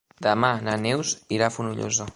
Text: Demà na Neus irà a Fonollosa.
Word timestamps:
Demà 0.27 0.49
na 0.69 0.79
Neus 0.87 1.13
irà 1.39 1.51
a 1.51 1.57
Fonollosa. 1.59 2.09